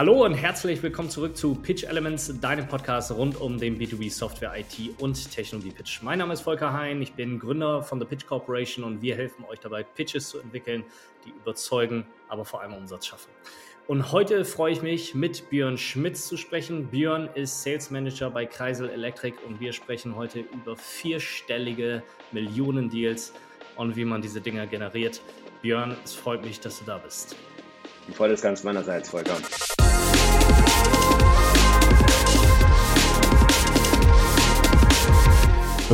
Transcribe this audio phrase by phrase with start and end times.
[0.00, 4.54] Hallo und herzlich willkommen zurück zu Pitch Elements, deinem Podcast rund um den B2B Software,
[4.56, 6.00] IT und Technologie Pitch.
[6.00, 9.44] Mein Name ist Volker Hein, ich bin Gründer von The Pitch Corporation und wir helfen
[9.44, 10.84] euch dabei, Pitches zu entwickeln,
[11.26, 13.28] die überzeugen, aber vor allem Umsatz schaffen.
[13.88, 16.86] Und heute freue ich mich, mit Björn Schmitz zu sprechen.
[16.86, 23.34] Björn ist Sales Manager bei Kreisel Electric und wir sprechen heute über vierstellige Millionen-Deals
[23.76, 25.20] und wie man diese Dinger generiert.
[25.60, 27.36] Björn, es freut mich, dass du da bist.
[28.08, 29.36] Die Freude ist ganz meinerseits, Volker.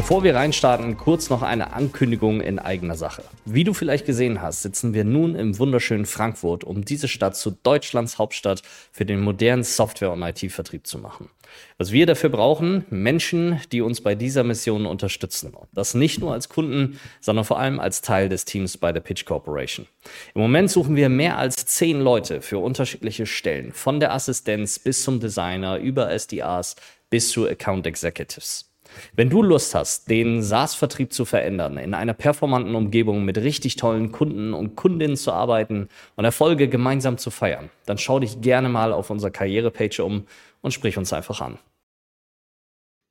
[0.06, 3.24] Bevor wir reinstarten, kurz noch eine Ankündigung in eigener Sache.
[3.44, 7.50] Wie du vielleicht gesehen hast, sitzen wir nun im wunderschönen Frankfurt, um diese Stadt zu
[7.50, 11.28] Deutschlands Hauptstadt für den modernen Software- und IT-Vertrieb zu machen.
[11.76, 15.52] Was wir dafür brauchen, Menschen, die uns bei dieser Mission unterstützen.
[15.72, 19.24] Das nicht nur als Kunden, sondern vor allem als Teil des Teams bei der Pitch
[19.24, 19.88] Corporation.
[20.36, 25.02] Im Moment suchen wir mehr als zehn Leute für unterschiedliche Stellen, von der Assistenz bis
[25.02, 26.76] zum Designer, über SDRs
[27.10, 28.66] bis zu Account Executives.
[29.14, 34.12] Wenn du Lust hast, den SaaS-Vertrieb zu verändern, in einer performanten Umgebung mit richtig tollen
[34.12, 38.92] Kunden und Kundinnen zu arbeiten und Erfolge gemeinsam zu feiern, dann schau dich gerne mal
[38.92, 40.26] auf unserer Karrierepage um
[40.60, 41.58] und sprich uns einfach an.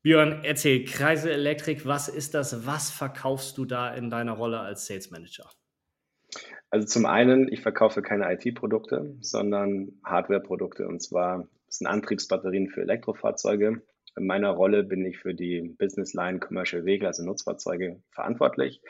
[0.04, 2.68] Björn, erzähl, Kreise Elektrik, was ist das?
[2.68, 5.50] Was verkaufst du da in deiner Rolle als Sales Manager?
[6.70, 10.88] Also zum einen, ich verkaufe keine IT-Produkte, sondern Hardware-Produkte.
[10.88, 13.82] Und zwar sind Antriebsbatterien für Elektrofahrzeuge
[14.18, 18.82] in meiner Rolle bin ich für die Business Line Commercial Vehicle, also Nutzfahrzeuge, verantwortlich.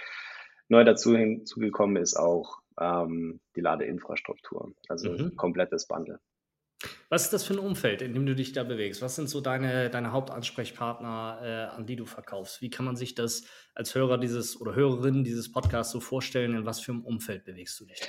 [0.67, 5.35] Neu dazu hinzugekommen ist auch ähm, die Ladeinfrastruktur, also mhm.
[5.35, 6.19] komplettes Bundle.
[7.09, 9.01] Was ist das für ein Umfeld, in dem du dich da bewegst?
[9.01, 12.61] Was sind so deine, deine Hauptansprechpartner, äh, an die du verkaufst?
[12.61, 16.55] Wie kann man sich das als Hörer dieses oder Hörerin dieses Podcasts so vorstellen?
[16.55, 18.07] In was für einem Umfeld bewegst du dich da?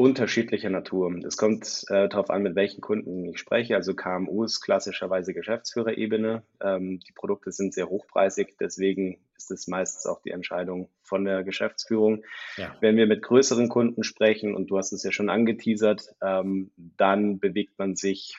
[0.00, 1.14] Unterschiedlicher Natur.
[1.26, 3.76] Es kommt äh, darauf an, mit welchen Kunden ich spreche.
[3.76, 6.42] Also KMUs klassischerweise Geschäftsführerebene.
[6.62, 11.44] Ähm, die Produkte sind sehr hochpreisig, deswegen ist es meistens auch die Entscheidung von der
[11.44, 12.24] Geschäftsführung.
[12.56, 12.74] Ja.
[12.80, 17.38] Wenn wir mit größeren Kunden sprechen, und du hast es ja schon angeteasert, ähm, dann
[17.38, 18.38] bewegt man sich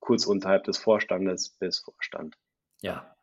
[0.00, 2.36] kurz unterhalb des Vorstandes bis Vorstand.
[2.82, 3.14] Ja,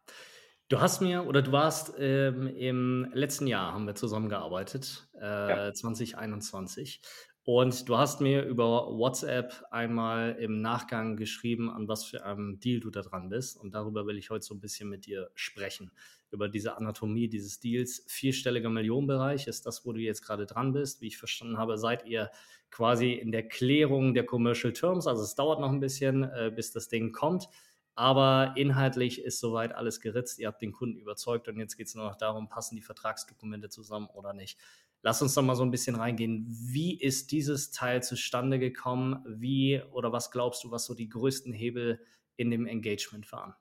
[0.69, 5.73] Du hast mir oder du warst ähm, im letzten Jahr, haben wir zusammengearbeitet, äh, ja.
[5.73, 7.01] 2021.
[7.49, 12.81] Und du hast mir über WhatsApp einmal im Nachgang geschrieben, an was für einem Deal
[12.81, 13.55] du da dran bist.
[13.55, 15.89] Und darüber will ich heute so ein bisschen mit dir sprechen.
[16.29, 18.03] Über diese Anatomie dieses Deals.
[18.09, 20.99] Vierstelliger Millionenbereich ist das, wo du jetzt gerade dran bist.
[20.99, 22.31] Wie ich verstanden habe, seid ihr
[22.69, 25.07] quasi in der Klärung der Commercial Terms.
[25.07, 27.47] Also es dauert noch ein bisschen, äh, bis das Ding kommt.
[27.95, 30.37] Aber inhaltlich ist soweit alles geritzt.
[30.37, 33.69] Ihr habt den Kunden überzeugt und jetzt geht es nur noch darum, passen die Vertragsdokumente
[33.69, 34.59] zusammen oder nicht.
[35.03, 36.45] Lass uns doch mal so ein bisschen reingehen.
[36.49, 39.23] Wie ist dieses Teil zustande gekommen?
[39.27, 41.99] Wie oder was glaubst du, was so die größten Hebel
[42.35, 43.53] in dem Engagement waren?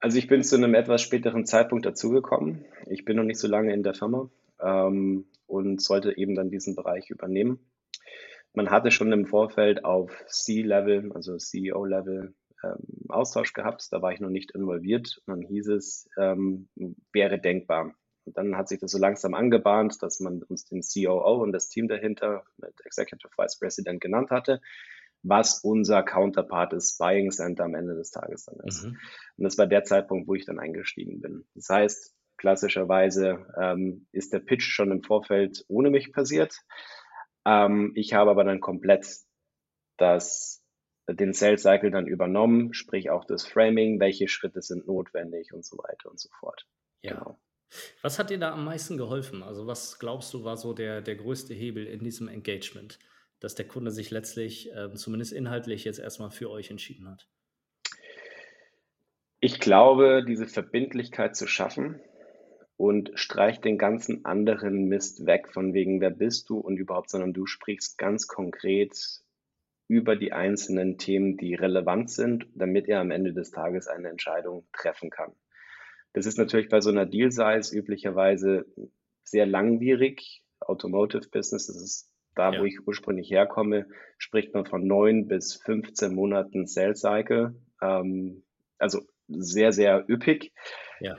[0.00, 2.64] Also ich bin zu einem etwas späteren Zeitpunkt dazugekommen.
[2.86, 4.28] Ich bin noch nicht so lange in der Firma
[4.60, 7.60] ähm, und sollte eben dann diesen Bereich übernehmen.
[8.52, 12.34] Man hatte schon im Vorfeld auf C-Level, also CEO-Level,
[12.64, 12.76] ähm,
[13.08, 13.88] Austausch gehabt.
[13.92, 15.22] Da war ich noch nicht involviert.
[15.26, 16.68] Dann hieß es, ähm,
[17.12, 17.94] wäre denkbar.
[18.24, 21.68] Und dann hat sich das so langsam angebahnt, dass man uns den COO und das
[21.68, 24.60] Team dahinter mit Executive Vice President genannt hatte,
[25.22, 28.84] was unser Counterpart ist, Buying Center am Ende des Tages dann ist.
[28.84, 28.98] Mhm.
[29.36, 31.44] Und das war der Zeitpunkt, wo ich dann eingestiegen bin.
[31.54, 36.56] Das heißt, klassischerweise ähm, ist der Pitch schon im Vorfeld ohne mich passiert.
[37.44, 39.06] Ähm, ich habe aber dann komplett
[39.96, 40.64] das,
[41.08, 45.78] den Sales Cycle dann übernommen, sprich auch das Framing, welche Schritte sind notwendig und so
[45.78, 46.66] weiter und so fort.
[47.02, 47.14] Ja.
[47.14, 47.38] Genau.
[48.02, 49.42] Was hat dir da am meisten geholfen?
[49.42, 52.98] Also was glaubst du war so der, der größte Hebel in diesem Engagement,
[53.40, 57.28] dass der Kunde sich letztlich äh, zumindest inhaltlich jetzt erstmal für euch entschieden hat?
[59.40, 62.00] Ich glaube, diese Verbindlichkeit zu schaffen
[62.76, 67.32] und streich den ganzen anderen Mist weg, von wegen, wer bist du und überhaupt, sondern
[67.32, 68.94] du sprichst ganz konkret
[69.88, 74.66] über die einzelnen Themen, die relevant sind, damit er am Ende des Tages eine Entscheidung
[74.72, 75.32] treffen kann.
[76.12, 78.66] Das ist natürlich bei so einer Deal Size üblicherweise
[79.24, 80.44] sehr langwierig.
[80.60, 82.60] Automotive Business, das ist da, ja.
[82.60, 83.86] wo ich ursprünglich herkomme,
[84.18, 87.54] spricht man von neun bis 15 Monaten Sales Cycle.
[87.80, 88.42] Ähm,
[88.78, 90.52] also sehr, sehr üppig.
[91.00, 91.18] Ja.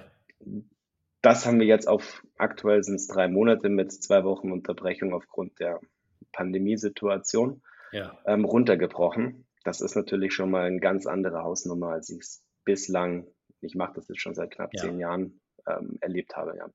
[1.22, 5.60] Das haben wir jetzt auf, aktuell sind es drei Monate mit zwei Wochen Unterbrechung aufgrund
[5.60, 5.80] der
[6.32, 7.62] Pandemiesituation
[7.92, 8.18] ja.
[8.26, 9.46] ähm, runtergebrochen.
[9.64, 13.28] Das ist natürlich schon mal eine ganz andere Hausnummer, als ich es bislang
[13.64, 14.82] ich mache das jetzt schon seit knapp ja.
[14.82, 16.70] zehn Jahren, ähm, erlebt habe, ja.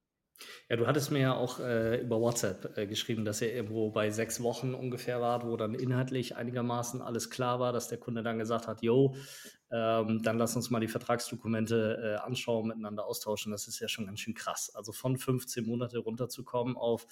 [0.69, 4.11] Ja, du hattest mir ja auch äh, über WhatsApp äh, geschrieben, dass ihr irgendwo bei
[4.11, 8.39] sechs Wochen ungefähr wart, wo dann inhaltlich einigermaßen alles klar war, dass der Kunde dann
[8.39, 9.17] gesagt hat, jo,
[9.71, 13.53] ähm, dann lass uns mal die Vertragsdokumente äh, anschauen, miteinander austauschen.
[13.53, 14.73] Das ist ja schon ganz schön krass.
[14.75, 17.07] Also von 15 Monate runterzukommen auf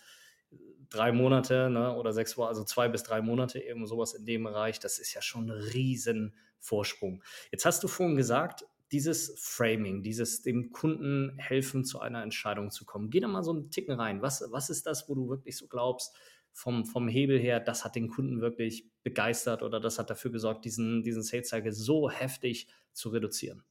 [0.53, 0.57] äh,
[0.89, 4.45] drei Monate ne, oder sechs Wochen, also zwei bis drei Monate, irgendwo sowas in dem
[4.45, 7.23] Bereich, das ist ja schon ein riesen Vorsprung.
[7.51, 12.85] Jetzt hast du vorhin gesagt, dieses Framing, dieses dem Kunden helfen, zu einer Entscheidung zu
[12.85, 13.11] kommen.
[13.11, 14.23] Geh da mal so einen Ticken rein.
[14.23, 16.17] Was, was ist das, wo du wirklich so glaubst,
[16.53, 20.65] vom, vom Hebel her, das hat den Kunden wirklich begeistert oder das hat dafür gesorgt,
[20.65, 23.63] diesen, diesen Sales Cycle so heftig zu reduzieren?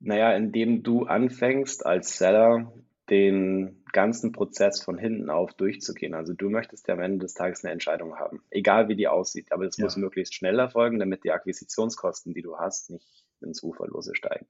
[0.00, 2.72] Naja, indem du anfängst als Seller
[3.08, 6.14] den ganzen Prozess von hinten auf durchzugehen.
[6.14, 9.52] Also du möchtest ja am Ende des Tages eine Entscheidung haben, egal wie die aussieht,
[9.52, 9.84] aber es ja.
[9.84, 14.46] muss möglichst schnell erfolgen, damit die Akquisitionskosten, die du hast, nicht ins Uferlose steigen.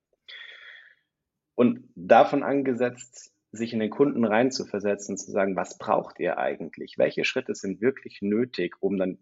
[1.55, 6.97] Und davon angesetzt, sich in den Kunden reinzuversetzen, zu sagen, was braucht ihr eigentlich?
[6.97, 9.19] Welche Schritte sind wirklich nötig, um dann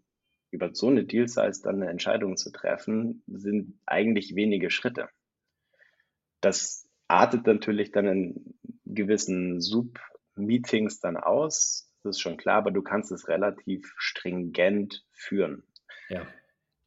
[0.51, 5.09] über so eine Deal-Size dann eine Entscheidung zu treffen, sind eigentlich wenige Schritte.
[6.39, 11.93] Das artet natürlich dann in gewissen Sub-Meetings dann aus.
[12.03, 15.63] Das ist schon klar, aber du kannst es relativ stringent führen.
[16.09, 16.25] Ja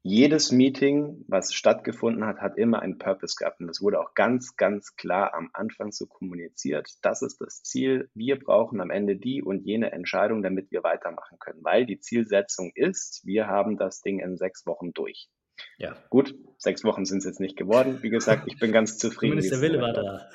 [0.06, 3.60] jedes Meeting, was stattgefunden hat, hat immer einen Purpose gehabt.
[3.60, 6.90] Und das wurde auch ganz, ganz klar am Anfang so kommuniziert.
[7.00, 8.10] Das ist das Ziel.
[8.12, 11.64] Wir brauchen am Ende die und jene Entscheidung, damit wir weitermachen können.
[11.64, 15.30] Weil die Zielsetzung ist, wir haben das Ding in sechs Wochen durch.
[15.78, 15.96] Ja.
[16.10, 18.02] Gut, sechs Wochen sind es jetzt nicht geworden.
[18.02, 19.40] Wie gesagt, ich bin ganz zufrieden.
[19.40, 20.28] Zumindest der Wille war da.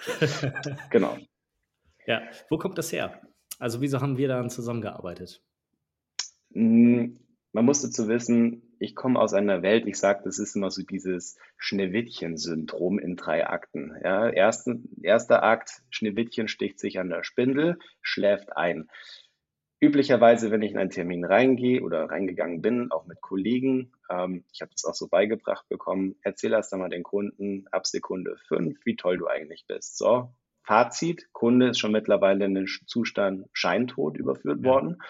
[0.89, 1.15] genau.
[2.07, 3.21] Ja, wo kommt das her?
[3.59, 5.43] Also, wieso haben wir dann zusammengearbeitet?
[6.53, 7.19] Hm,
[7.51, 10.81] man muss dazu wissen, ich komme aus einer Welt, ich sage, das ist immer so
[10.83, 13.93] dieses Schneewittchen-Syndrom in drei Akten.
[14.03, 18.89] Ja, ersten, erster Akt, Schneewittchen sticht sich an der Spindel, schläft ein.
[19.81, 24.61] Üblicherweise, wenn ich in einen Termin reingehe oder reingegangen bin, auch mit Kollegen, ähm, ich
[24.61, 28.95] habe das auch so beigebracht bekommen, erzähl erst einmal den Kunden ab Sekunde fünf, wie
[28.95, 29.97] toll du eigentlich bist.
[29.97, 30.33] So,
[30.63, 34.69] Fazit, Kunde ist schon mittlerweile in den Zustand Scheintod überführt ja.
[34.69, 35.01] worden.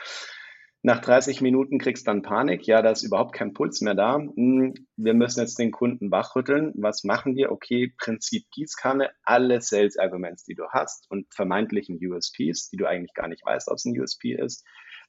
[0.82, 2.66] Nach 30 Minuten kriegst du dann Panik.
[2.66, 4.16] Ja, da ist überhaupt kein Puls mehr da.
[4.16, 6.72] Hm, wir müssen jetzt den Kunden wachrütteln.
[6.76, 7.52] Was machen wir?
[7.52, 13.14] Okay, Prinzip Gießkanne, alle Sales Arguments, die du hast und vermeintlichen USPs, die du eigentlich
[13.14, 14.66] gar nicht weißt, ob es ein USP ist,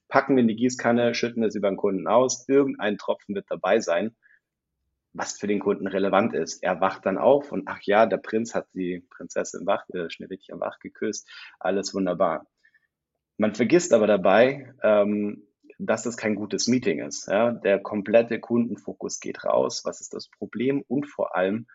[0.09, 2.49] packen wir in die Gießkanne, schütten es über den Kunden aus.
[2.49, 4.13] Irgendein Tropfen wird dabei sein,
[5.13, 6.63] was für den Kunden relevant ist.
[6.63, 10.59] Er wacht dann auf und ach ja, der Prinz hat die Prinzessin wach, äh, Schneewittchen
[10.59, 11.29] wach geküsst.
[11.59, 12.45] Alles wunderbar.
[13.37, 15.47] Man vergisst aber dabei, ähm,
[15.85, 17.27] dass es kein gutes Meeting ist.
[17.27, 17.51] Ja?
[17.51, 19.81] Der komplette Kundenfokus geht raus.
[19.83, 20.83] Was ist das Problem?
[20.87, 21.67] Und vor allem,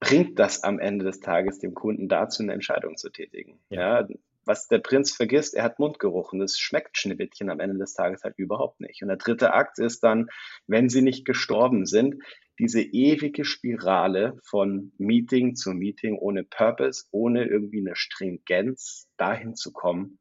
[0.00, 3.60] bringt das am Ende des Tages dem Kunden dazu, eine Entscheidung zu tätigen?
[3.68, 4.00] Ja.
[4.00, 4.08] ja.
[4.46, 8.24] Was der Prinz vergisst, er hat Mundgeruch und es schmeckt Schneewittchen am Ende des Tages
[8.24, 9.00] halt überhaupt nicht.
[9.00, 10.28] Und der dritte Akt ist dann,
[10.66, 12.22] wenn sie nicht gestorben sind,
[12.58, 19.72] diese ewige Spirale von Meeting zu Meeting ohne Purpose, ohne irgendwie eine Stringenz dahin zu
[19.72, 20.18] kommen,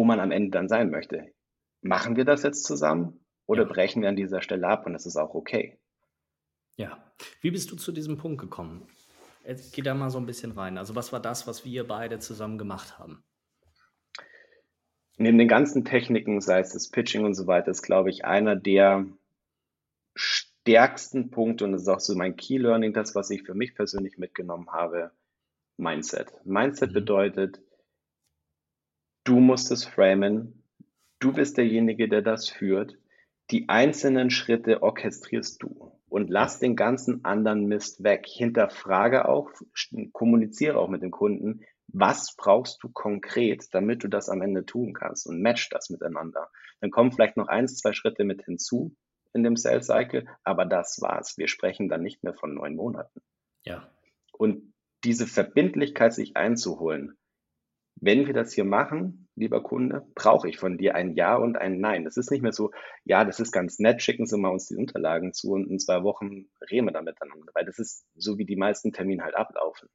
[0.00, 1.30] wo man am Ende dann sein möchte.
[1.82, 3.68] Machen wir das jetzt zusammen oder ja.
[3.68, 5.78] brechen wir an dieser Stelle ab und das ist auch okay?
[6.76, 6.96] Ja.
[7.42, 8.88] Wie bist du zu diesem Punkt gekommen?
[9.46, 10.78] Jetzt geh da mal so ein bisschen rein.
[10.78, 13.22] Also, was war das, was wir beide zusammen gemacht haben?
[15.18, 18.56] Neben den ganzen Techniken, sei es das Pitching und so weiter, ist, glaube ich, einer
[18.56, 19.04] der
[20.14, 23.74] stärksten Punkte und das ist auch so mein Key Learning, das, was ich für mich
[23.74, 25.10] persönlich mitgenommen habe,
[25.76, 26.32] Mindset.
[26.46, 26.94] Mindset mhm.
[26.94, 27.60] bedeutet,
[29.24, 30.64] Du musst es framen.
[31.18, 32.96] Du bist derjenige, der das führt.
[33.50, 38.26] Die einzelnen Schritte orchestrierst du und lass den ganzen anderen Mist weg.
[38.26, 39.50] Hinterfrage auch,
[40.12, 44.92] kommuniziere auch mit dem Kunden, was brauchst du konkret, damit du das am Ende tun
[44.92, 46.48] kannst und match das miteinander.
[46.80, 48.94] Dann kommen vielleicht noch eins, zwei Schritte mit hinzu
[49.32, 51.36] in dem Sales Cycle, aber das war's.
[51.36, 53.20] Wir sprechen dann nicht mehr von neun Monaten.
[53.64, 53.88] Ja.
[54.32, 54.72] Und
[55.04, 57.16] diese Verbindlichkeit sich einzuholen,
[58.00, 61.80] wenn wir das hier machen, lieber Kunde, brauche ich von dir ein Ja und ein
[61.80, 62.04] Nein.
[62.04, 62.70] Das ist nicht mehr so,
[63.04, 66.02] ja, das ist ganz nett, schicken Sie mal uns die Unterlagen zu und in zwei
[66.02, 69.88] Wochen reden wir da miteinander, weil das ist so, wie die meisten Termine halt ablaufen.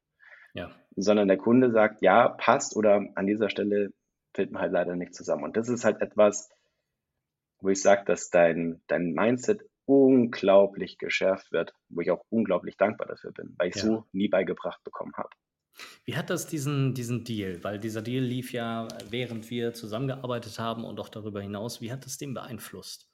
[0.53, 0.71] Ja.
[0.95, 3.91] Sondern der Kunde sagt, ja, passt oder an dieser Stelle
[4.33, 5.43] fällt mir halt leider nicht zusammen.
[5.43, 6.49] Und das ist halt etwas,
[7.59, 13.07] wo ich sage, dass dein, dein Mindset unglaublich geschärft wird, wo ich auch unglaublich dankbar
[13.07, 13.81] dafür bin, weil ich ja.
[13.81, 15.29] so nie beigebracht bekommen habe.
[16.05, 20.85] Wie hat das diesen, diesen Deal, weil dieser Deal lief ja, während wir zusammengearbeitet haben
[20.85, 23.09] und auch darüber hinaus, wie hat das den beeinflusst?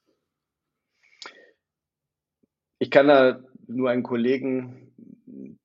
[2.78, 4.92] Ich kann da nur einen Kollegen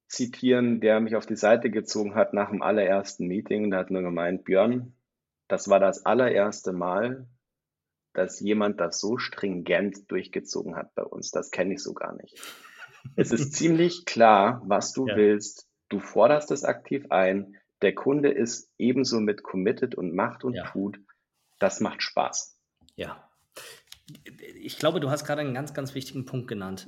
[0.07, 3.71] zitieren, der mich auf die Seite gezogen hat nach dem allerersten Meeting.
[3.71, 4.93] Der hat nur gemeint, Björn,
[5.47, 7.27] das war das allererste Mal,
[8.13, 11.31] dass jemand das so stringent durchgezogen hat bei uns.
[11.31, 12.41] Das kenne ich so gar nicht.
[13.15, 15.15] Es ist ziemlich klar, was du ja.
[15.15, 15.66] willst.
[15.89, 17.57] Du forderst es aktiv ein.
[17.81, 20.65] Der Kunde ist ebenso mit committed und macht und ja.
[20.65, 20.99] tut.
[21.59, 22.59] Das macht Spaß.
[22.95, 23.29] Ja.
[24.61, 26.87] Ich glaube, du hast gerade einen ganz, ganz wichtigen Punkt genannt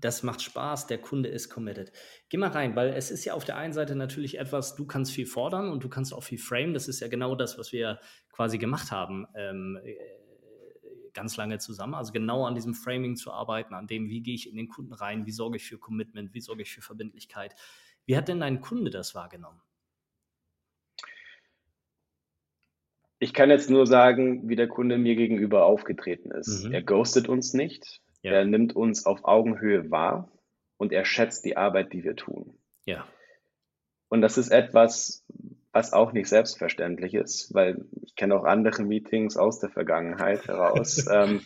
[0.00, 1.92] das macht Spaß, der Kunde ist committed.
[2.28, 5.12] Geh mal rein, weil es ist ja auf der einen Seite natürlich etwas, du kannst
[5.12, 6.74] viel fordern und du kannst auch viel frame.
[6.74, 7.98] Das ist ja genau das, was wir
[8.30, 9.96] quasi gemacht haben, ähm, äh,
[11.14, 11.94] ganz lange zusammen.
[11.94, 14.92] Also genau an diesem Framing zu arbeiten, an dem, wie gehe ich in den Kunden
[14.92, 17.54] rein, wie sorge ich für Commitment, wie sorge ich für Verbindlichkeit.
[18.06, 19.60] Wie hat denn dein Kunde das wahrgenommen?
[23.18, 26.64] Ich kann jetzt nur sagen, wie der Kunde mir gegenüber aufgetreten ist.
[26.64, 26.72] Mhm.
[26.72, 28.00] Er ghostet uns nicht.
[28.22, 28.32] Ja.
[28.32, 30.30] Er nimmt uns auf Augenhöhe wahr
[30.76, 32.58] und er schätzt die Arbeit, die wir tun.
[32.84, 33.06] Ja.
[34.08, 35.24] Und das ist etwas,
[35.72, 41.06] was auch nicht selbstverständlich ist, weil ich kenne auch andere Meetings aus der Vergangenheit heraus.
[41.10, 41.42] ähm,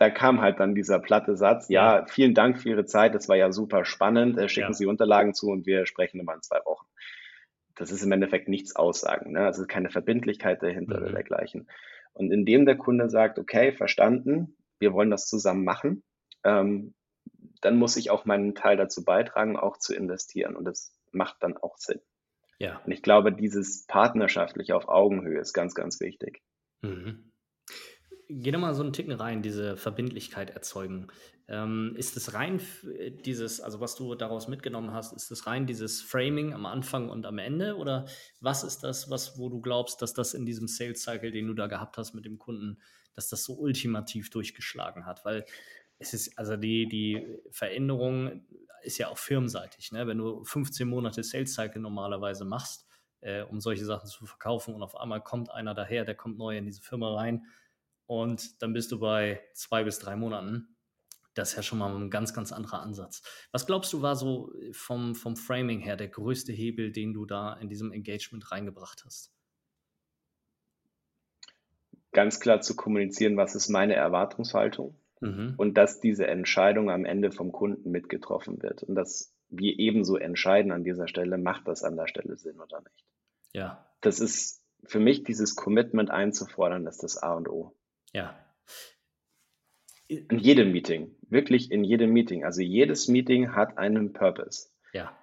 [0.00, 3.36] da kam halt dann dieser platte Satz, ja, vielen Dank für Ihre Zeit, das war
[3.36, 4.72] ja super spannend, äh, schicken ja.
[4.72, 6.86] Sie Unterlagen zu und wir sprechen immer in zwei Wochen.
[7.74, 9.40] Das ist im Endeffekt nichts aussagen, ne?
[9.40, 11.02] also keine Verbindlichkeit dahinter mhm.
[11.02, 11.68] oder dergleichen.
[12.14, 16.02] Und indem der Kunde sagt, okay, verstanden, wir wollen das zusammen machen,
[16.44, 16.94] ähm,
[17.60, 20.56] dann muss ich auch meinen Teil dazu beitragen, auch zu investieren.
[20.56, 22.00] Und das macht dann auch Sinn.
[22.58, 22.80] Ja.
[22.86, 26.40] Und ich glaube, dieses partnerschaftliche auf Augenhöhe ist ganz, ganz wichtig.
[26.80, 27.29] Mhm.
[28.32, 31.08] Geh doch mal so einen Ticken rein, diese Verbindlichkeit erzeugen.
[31.48, 32.60] Ähm, ist es rein
[33.24, 37.26] dieses, also was du daraus mitgenommen hast, ist es rein dieses Framing am Anfang und
[37.26, 37.76] am Ende?
[37.76, 38.06] Oder
[38.38, 41.54] was ist das, was, wo du glaubst, dass das in diesem Sales Cycle, den du
[41.54, 42.80] da gehabt hast mit dem Kunden,
[43.14, 45.44] dass das so ultimativ durchgeschlagen hat, weil
[45.98, 48.46] es ist, also die, die Veränderung
[48.84, 49.90] ist ja auch firmenseitig.
[49.90, 50.06] Ne?
[50.06, 52.86] Wenn du 15 Monate Sales Cycle normalerweise machst,
[53.22, 56.56] äh, um solche Sachen zu verkaufen und auf einmal kommt einer daher, der kommt neu
[56.56, 57.44] in diese Firma rein
[58.10, 60.76] und dann bist du bei zwei bis drei Monaten.
[61.34, 63.22] Das ist ja schon mal ein ganz, ganz anderer Ansatz.
[63.52, 67.54] Was glaubst du, war so vom, vom Framing her der größte Hebel, den du da
[67.54, 69.32] in diesem Engagement reingebracht hast?
[72.12, 75.54] ganz klar zu kommunizieren, was ist meine Erwartungshaltung mhm.
[75.56, 80.72] und dass diese Entscheidung am Ende vom Kunden mitgetroffen wird und dass wir ebenso entscheiden
[80.72, 83.04] an dieser Stelle, macht das an der Stelle Sinn oder nicht.
[83.52, 83.86] Ja.
[84.00, 87.74] Das ist für mich dieses Commitment einzufordern, ist das A und O.
[88.12, 88.38] Ja.
[90.08, 92.44] In jedem Meeting, wirklich in jedem Meeting.
[92.44, 94.68] Also jedes Meeting hat einen Purpose.
[94.92, 95.16] Ja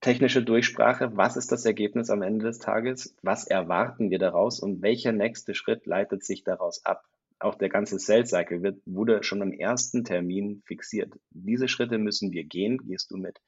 [0.00, 4.82] technische Durchsprache, was ist das Ergebnis am Ende des Tages, was erwarten wir daraus und
[4.82, 7.04] welcher nächste Schritt leitet sich daraus ab.
[7.38, 11.14] Auch der ganze Sales Cycle wird, wurde schon am ersten Termin fixiert.
[11.30, 13.40] Diese Schritte müssen wir gehen, gehst du mit.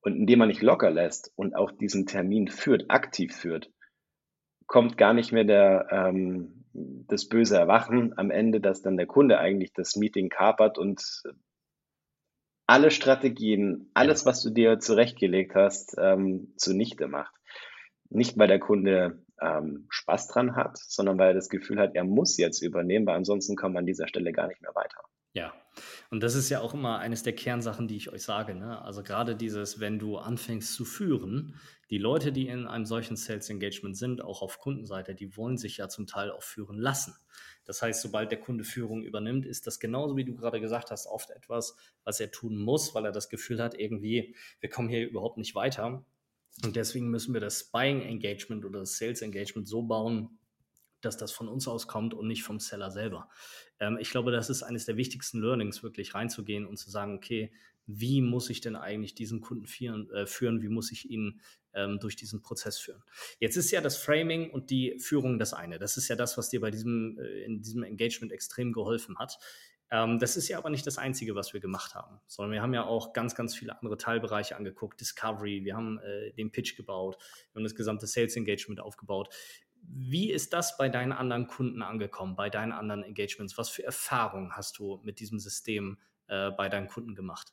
[0.00, 3.70] Und indem man nicht locker lässt und auch diesen Termin führt, aktiv führt,
[4.66, 9.38] kommt gar nicht mehr der, ähm, das böse Erwachen am Ende, dass dann der Kunde
[9.38, 11.22] eigentlich das Meeting kapert und
[12.66, 17.34] alle Strategien, alles, was du dir zurechtgelegt hast, ähm, zunichte macht.
[18.10, 22.04] Nicht, weil der Kunde ähm, Spaß dran hat, sondern weil er das Gefühl hat, er
[22.04, 25.00] muss jetzt übernehmen, weil ansonsten kommt man an dieser Stelle gar nicht mehr weiter.
[25.36, 25.52] Ja,
[26.10, 28.54] und das ist ja auch immer eines der Kernsachen, die ich euch sage.
[28.54, 28.80] Ne?
[28.80, 33.50] Also gerade dieses, wenn du anfängst zu führen, die Leute, die in einem solchen Sales
[33.50, 37.14] Engagement sind, auch auf Kundenseite, die wollen sich ja zum Teil auch führen lassen.
[37.66, 41.06] Das heißt, sobald der Kunde Führung übernimmt, ist das genauso wie du gerade gesagt hast,
[41.06, 45.06] oft etwas, was er tun muss, weil er das Gefühl hat, irgendwie, wir kommen hier
[45.06, 46.02] überhaupt nicht weiter.
[46.64, 50.38] Und deswegen müssen wir das Buying Engagement oder das Sales Engagement so bauen,
[51.06, 53.28] dass das von uns aus kommt und nicht vom Seller selber.
[53.80, 57.52] Ähm, ich glaube, das ist eines der wichtigsten Learnings, wirklich reinzugehen und zu sagen, okay,
[57.86, 61.40] wie muss ich denn eigentlich diesen Kunden führen, äh, führen wie muss ich ihn
[61.72, 63.02] ähm, durch diesen Prozess führen.
[63.38, 65.78] Jetzt ist ja das Framing und die Führung das eine.
[65.78, 69.38] Das ist ja das, was dir bei diesem, äh, in diesem Engagement extrem geholfen hat.
[69.90, 72.74] Ähm, das ist ja aber nicht das Einzige, was wir gemacht haben, sondern wir haben
[72.74, 75.00] ja auch ganz, ganz viele andere Teilbereiche angeguckt.
[75.00, 77.16] Discovery, wir haben äh, den Pitch gebaut,
[77.52, 79.32] wir haben das gesamte Sales Engagement aufgebaut.
[79.88, 83.56] Wie ist das bei deinen anderen Kunden angekommen, bei deinen anderen Engagements?
[83.58, 87.52] Was für Erfahrungen hast du mit diesem System äh, bei deinen Kunden gemacht?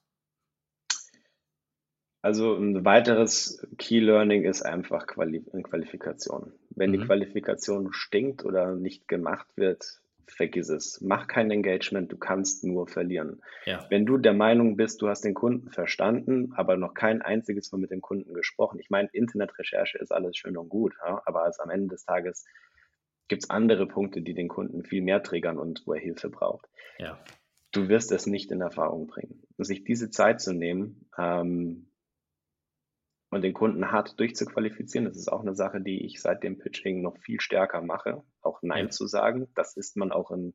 [2.22, 6.54] Also ein weiteres Key Learning ist einfach Quali Qualifikation.
[6.70, 7.00] Wenn mhm.
[7.00, 11.02] die Qualifikation stinkt oder nicht gemacht wird, vergiss es.
[11.02, 13.42] Mach kein Engagement, du kannst nur verlieren.
[13.66, 13.86] Ja.
[13.90, 17.80] Wenn du der Meinung bist, du hast den Kunden verstanden, aber noch kein einziges Mal
[17.80, 18.80] mit dem Kunden gesprochen.
[18.80, 21.22] Ich meine, Internetrecherche ist alles schön und gut, ja?
[21.26, 22.46] aber als am Ende des Tages
[23.28, 26.68] gibt es andere Punkte, die den Kunden viel mehr triggern und wo er Hilfe braucht.
[26.98, 27.18] Ja.
[27.72, 29.44] du wirst es nicht in Erfahrung bringen.
[29.58, 31.88] Sich diese Zeit zu nehmen ähm,
[33.34, 37.02] und den Kunden hart durchzuqualifizieren, das ist auch eine Sache, die ich seit dem Pitching
[37.02, 38.90] noch viel stärker mache, auch Nein ja.
[38.90, 39.48] zu sagen.
[39.56, 40.54] Das ist man auch in,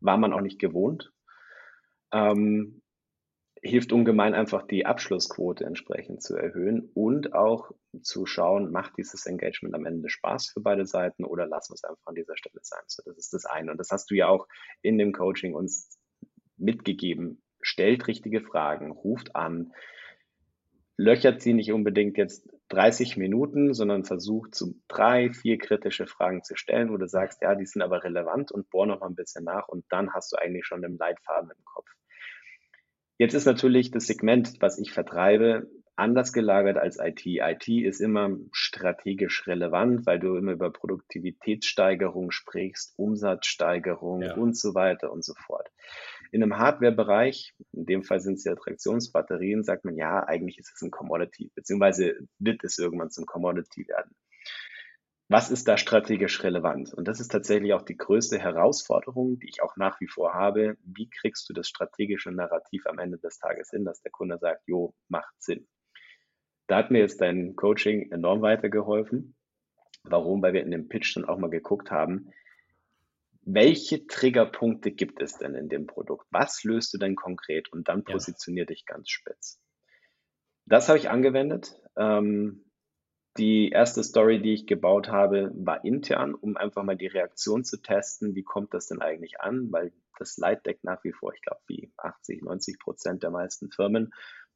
[0.00, 1.12] war man auch nicht gewohnt.
[2.12, 2.82] Ähm,
[3.62, 7.70] hilft ungemein einfach die Abschlussquote entsprechend zu erhöhen und auch
[8.02, 11.84] zu schauen, macht dieses Engagement am Ende Spaß für beide Seiten oder lassen wir es
[11.84, 12.82] einfach an dieser Stelle sein.
[12.88, 13.70] So, das ist das eine.
[13.70, 14.48] Und das hast du ja auch
[14.82, 15.96] in dem Coaching uns
[16.56, 17.40] mitgegeben.
[17.60, 19.72] Stellt richtige Fragen, ruft an,
[20.96, 26.56] löchert sie nicht unbedingt jetzt 30 Minuten, sondern versucht so drei, vier kritische Fragen zu
[26.56, 29.44] stellen, wo du sagst, ja, die sind aber relevant und bohr noch mal ein bisschen
[29.44, 31.88] nach und dann hast du eigentlich schon einen Leitfaden im Kopf.
[33.18, 37.24] Jetzt ist natürlich das Segment, was ich vertreibe, anders gelagert als IT.
[37.26, 44.34] IT ist immer strategisch relevant, weil du immer über Produktivitätssteigerung sprichst, Umsatzsteigerung ja.
[44.34, 45.68] und so weiter und so fort.
[46.32, 50.72] In einem Hardware-Bereich, in dem Fall sind es ja Traktionsbatterien, sagt man, ja, eigentlich ist
[50.74, 54.16] es ein Commodity, beziehungsweise wird es irgendwann zum Commodity werden
[55.32, 56.92] was ist da strategisch relevant?
[56.92, 60.76] Und das ist tatsächlich auch die größte Herausforderung, die ich auch nach wie vor habe.
[60.84, 64.62] Wie kriegst du das strategische Narrativ am Ende des Tages hin, dass der Kunde sagt,
[64.66, 65.66] jo, macht Sinn.
[66.66, 69.34] Da hat mir jetzt dein Coaching enorm weitergeholfen.
[70.04, 70.42] Warum?
[70.42, 72.30] Weil wir in dem Pitch dann auch mal geguckt haben,
[73.44, 76.26] welche Triggerpunkte gibt es denn in dem Produkt?
[76.30, 77.72] Was löst du denn konkret?
[77.72, 78.66] Und dann positionier ja.
[78.66, 79.60] dich ganz spitz.
[80.66, 81.76] Das habe ich angewendet.
[81.96, 82.64] Ähm,
[83.38, 87.80] die erste Story, die ich gebaut habe, war intern, um einfach mal die Reaktion zu
[87.80, 88.34] testen.
[88.34, 89.72] Wie kommt das denn eigentlich an?
[89.72, 93.70] Weil das Slide Deck nach wie vor, ich glaube, wie 80, 90 Prozent der meisten
[93.70, 94.12] Firmen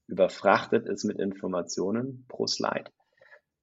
[0.07, 2.93] überfrachtet ist mit Informationen pro Slide.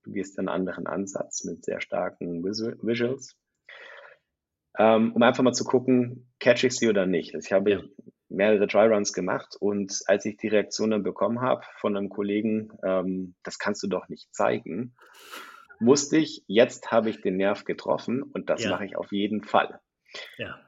[0.03, 3.37] Du gehst einen anderen Ansatz mit sehr starken Visuals,
[4.77, 7.35] um einfach mal zu gucken, catch ich sie oder nicht.
[7.35, 7.89] Also ich habe
[8.29, 13.35] mehrere Dryruns gemacht und als ich die Reaktion dann bekommen habe von einem Kollegen, ähm,
[13.43, 14.95] das kannst du doch nicht zeigen,
[15.79, 18.71] wusste ich, jetzt habe ich den Nerv getroffen und das ja.
[18.71, 19.79] mache ich auf jeden Fall.
[20.37, 20.59] Ja.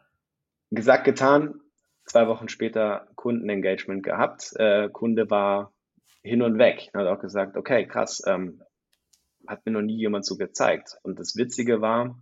[0.72, 1.62] Gesagt, getan,
[2.06, 4.52] zwei Wochen später Kundenengagement gehabt.
[4.56, 5.74] Äh, Kunde war
[6.22, 6.89] hin und weg.
[6.94, 8.62] Hat auch gesagt, okay, krass, ähm,
[9.48, 10.98] hat mir noch nie jemand so gezeigt.
[11.04, 12.20] Und das Witzige war,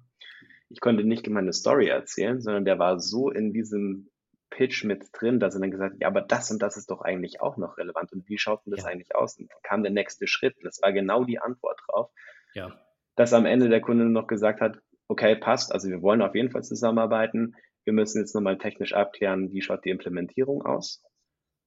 [0.73, 4.09] ich konnte nicht meine Story erzählen, sondern der war so in diesem
[4.49, 7.01] Pitch mit drin, dass er dann gesagt hat, ja, aber das und das ist doch
[7.01, 8.89] eigentlich auch noch relevant und wie schaut denn das ja.
[8.89, 9.38] eigentlich aus?
[9.38, 10.57] Und kam der nächste Schritt.
[10.57, 12.12] Und das war genau die Antwort drauf.
[12.55, 12.71] Ja.
[13.15, 16.49] Dass am Ende der Kunde noch gesagt hat, okay, passt, also wir wollen auf jeden
[16.49, 17.55] Fall zusammenarbeiten.
[17.83, 21.03] Wir müssen jetzt nochmal technisch abklären, wie schaut die Implementierung aus.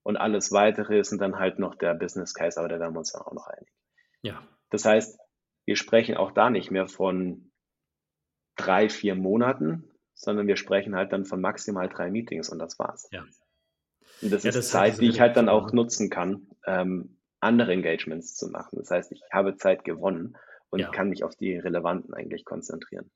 [0.03, 3.13] Und alles weitere sind dann halt noch der Business Case, aber da werden wir uns
[3.13, 3.71] dann auch noch einig.
[4.21, 4.45] Ja.
[4.69, 5.17] Das heißt,
[5.65, 7.46] wir sprechen auch da nicht mehr von
[8.57, 13.07] drei, vier Monaten, sondern wir sprechen halt dann von maximal drei Meetings und das war's.
[13.11, 13.23] Ja.
[14.21, 17.71] Und das ja, ist das Zeit, die ich halt dann auch nutzen kann, ähm, andere
[17.73, 18.77] Engagements zu machen.
[18.79, 20.35] Das heißt, ich habe Zeit gewonnen
[20.69, 20.89] und ja.
[20.89, 23.11] kann mich auf die relevanten eigentlich konzentrieren.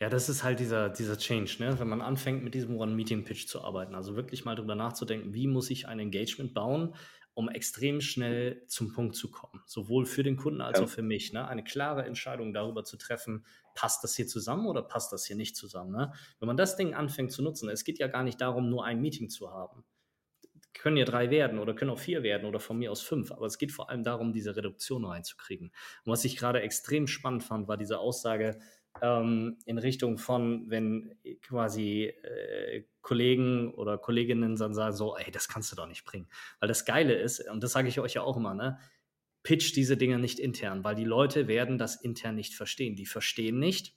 [0.00, 1.78] Ja, das ist halt dieser, dieser Change, ne?
[1.78, 3.94] wenn man anfängt mit diesem One-Meeting-Pitch zu arbeiten.
[3.94, 6.94] Also wirklich mal drüber nachzudenken, wie muss ich ein Engagement bauen,
[7.40, 9.62] um extrem schnell zum Punkt zu kommen.
[9.64, 10.84] Sowohl für den Kunden als ja.
[10.84, 11.32] auch für mich.
[11.32, 11.48] Ne?
[11.48, 15.56] Eine klare Entscheidung darüber zu treffen, passt das hier zusammen oder passt das hier nicht
[15.56, 15.92] zusammen.
[15.92, 16.12] Ne?
[16.38, 19.00] Wenn man das Ding anfängt zu nutzen, es geht ja gar nicht darum, nur ein
[19.00, 19.84] Meeting zu haben.
[20.74, 23.46] Können ja drei werden oder können auch vier werden oder von mir aus fünf, aber
[23.46, 25.68] es geht vor allem darum, diese Reduktion reinzukriegen.
[26.04, 28.60] Und was ich gerade extrem spannend fand, war diese Aussage,
[29.02, 35.48] ähm, in Richtung von, wenn quasi äh, Kollegen oder Kolleginnen dann sagen so, ey, das
[35.48, 36.28] kannst du doch nicht bringen.
[36.58, 38.78] Weil das Geile ist, und das sage ich euch ja auch immer, ne,
[39.42, 42.96] pitch diese Dinge nicht intern, weil die Leute werden das intern nicht verstehen.
[42.96, 43.96] Die verstehen nicht,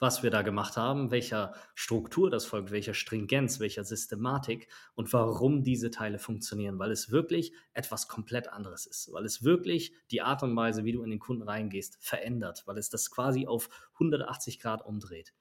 [0.00, 5.62] was wir da gemacht haben, welcher Struktur das folgt, welcher Stringenz, welcher Systematik und warum
[5.62, 10.42] diese Teile funktionieren, weil es wirklich etwas komplett anderes ist, weil es wirklich die Art
[10.42, 13.68] und Weise, wie du in den Kunden reingehst, verändert, weil es das quasi auf
[14.00, 15.34] 180 Grad umdreht.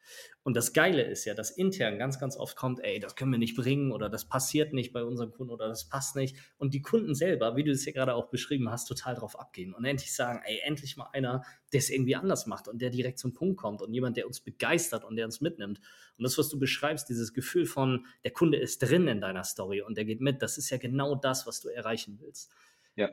[0.43, 3.39] Und das Geile ist ja, dass intern ganz, ganz oft kommt, ey, das können wir
[3.39, 6.35] nicht bringen oder das passiert nicht bei unseren Kunden oder das passt nicht.
[6.57, 9.73] Und die Kunden selber, wie du es ja gerade auch beschrieben hast, total drauf abgehen
[9.73, 13.19] und endlich sagen, ey, endlich mal einer, der es irgendwie anders macht und der direkt
[13.19, 15.79] zum Punkt kommt und jemand, der uns begeistert und der uns mitnimmt.
[16.17, 19.81] Und das, was du beschreibst, dieses Gefühl von, der Kunde ist drin in deiner Story
[19.81, 22.51] und der geht mit, das ist ja genau das, was du erreichen willst.
[22.95, 23.09] Ja.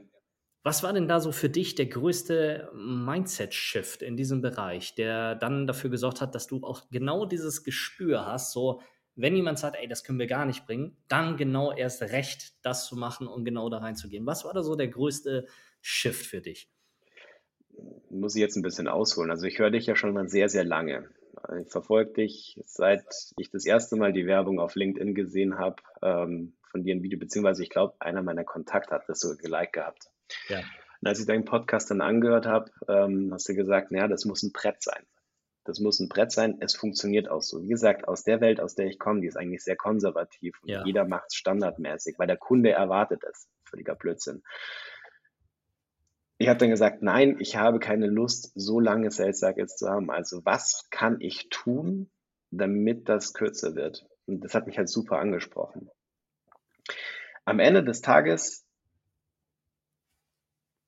[0.67, 5.69] Was war denn da so für dich der größte Mindset-Shift in diesem Bereich, der dann
[5.69, 8.81] dafür gesorgt hat, dass du auch genau dieses Gespür hast, so,
[9.15, 12.89] wenn jemand sagt, ey, das können wir gar nicht bringen, dann genau erst recht das
[12.89, 14.27] zu machen und genau da reinzugehen.
[14.27, 15.47] Was war da so der größte
[15.83, 16.69] Shift für dich?
[18.11, 19.31] Muss ich jetzt ein bisschen ausholen.
[19.31, 21.09] Also ich höre dich ja schon mal sehr, sehr lange.
[21.63, 23.05] Ich verfolge dich, seit
[23.39, 27.21] ich das erste Mal die Werbung auf LinkedIn gesehen habe, ähm, von dir ein Video,
[27.21, 30.11] beziehungsweise ich glaube, einer meiner Kontakte hat das so geliked gehabt.
[30.49, 30.59] Ja.
[31.01, 34.43] Und als ich deinen Podcast dann angehört habe, ähm, hast du gesagt, naja, das muss
[34.43, 35.05] ein Brett sein.
[35.65, 36.59] Das muss ein Brett sein.
[36.61, 37.63] Es funktioniert auch so.
[37.63, 40.71] Wie gesagt, aus der Welt, aus der ich komme, die ist eigentlich sehr konservativ und
[40.71, 40.85] ja.
[40.85, 43.49] jeder macht es standardmäßig, weil der Kunde erwartet es.
[43.65, 44.43] Völliger Blödsinn.
[46.39, 50.11] Ich habe dann gesagt, nein, ich habe keine Lust, so lange Sales Cycles zu haben.
[50.11, 52.11] Also was kann ich tun,
[52.51, 54.07] damit das kürzer wird?
[54.27, 55.91] Und das hat mich halt super angesprochen.
[57.45, 58.66] Am Ende des Tages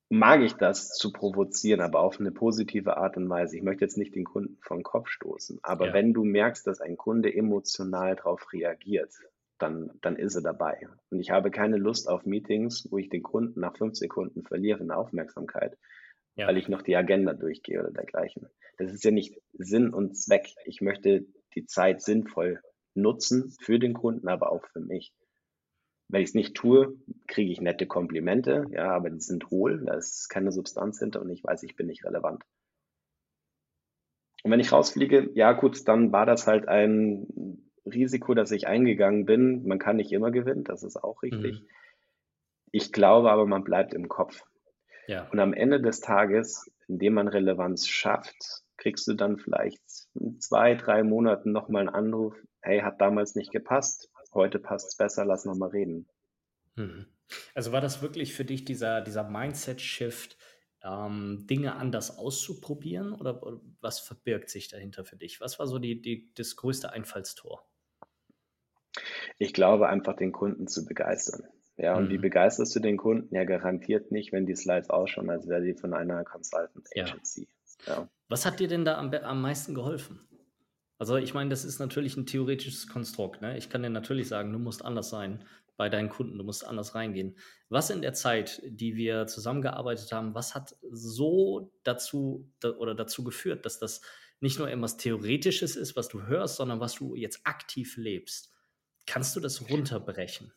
[0.09, 3.55] mag ich das zu provozieren, aber auf eine positive Art und Weise.
[3.55, 5.93] Ich möchte jetzt nicht den Kunden vom Kopf stoßen, aber ja.
[5.93, 9.13] wenn du merkst, dass ein Kunde emotional darauf reagiert,
[9.59, 10.87] dann, dann ist er dabei.
[11.11, 14.79] Und ich habe keine Lust auf Meetings, wo ich den Kunden nach fünf Sekunden verliere
[14.79, 15.77] in Aufmerksamkeit,
[16.35, 16.47] ja.
[16.47, 18.47] weil ich noch die Agenda durchgehe oder dergleichen.
[18.77, 20.47] Das ist ja nicht Sinn und Zweck.
[20.65, 22.61] Ich möchte die Zeit sinnvoll
[22.95, 25.13] nutzen für den Kunden, aber auch für mich.
[26.09, 29.93] Wenn ich es nicht tue, kriege ich nette Komplimente, ja, aber die sind hohl, da
[29.93, 32.43] ist keine Substanz hinter und ich weiß, ich bin nicht relevant.
[34.43, 39.25] Und wenn ich rausfliege, ja gut, dann war das halt ein Risiko, das ich eingegangen
[39.25, 39.67] bin.
[39.67, 41.61] Man kann nicht immer gewinnen, das ist auch richtig.
[41.61, 41.67] Mhm.
[42.71, 44.43] Ich glaube aber, man bleibt im Kopf.
[45.07, 45.27] Ja.
[45.31, 49.81] Und am Ende des Tages, indem man Relevanz schafft, kriegst du dann vielleicht
[50.13, 54.95] in zwei, drei Monaten nochmal einen Anruf, hey, hat damals nicht gepasst, heute passt es
[54.95, 56.07] besser, lass noch mal reden.
[56.75, 57.05] Mhm.
[57.53, 60.37] Also war das wirklich für dich dieser, dieser Mindset-Shift,
[60.83, 65.41] ähm, Dinge anders auszuprobieren oder, oder, was verbirgt sich dahinter für dich?
[65.41, 67.63] Was war so die, die, das größte Einfallstor?
[69.37, 71.43] Ich glaube einfach, den Kunden zu begeistern.
[71.77, 72.09] Ja, und mhm.
[72.09, 73.33] wie begeisterst du den Kunden?
[73.33, 77.47] Ja, garantiert nicht, wenn die Slides ausschauen, als wäre die von einer Consultant Agency.
[77.85, 77.93] Ja.
[77.93, 78.09] Ja.
[78.27, 80.27] Was hat dir denn da am, am meisten geholfen?
[80.99, 83.41] Also ich meine, das ist natürlich ein theoretisches Konstrukt.
[83.41, 83.57] Ne?
[83.57, 85.43] Ich kann dir natürlich sagen, du musst anders sein
[85.77, 87.37] bei deinen Kunden, du musst anders reingehen.
[87.69, 93.23] Was in der Zeit, die wir zusammengearbeitet haben, was hat so dazu da, oder dazu
[93.23, 94.01] geführt, dass das
[94.41, 98.51] nicht nur etwas Theoretisches ist, was du hörst, sondern was du jetzt aktiv lebst?
[99.07, 100.51] Kannst du das runterbrechen?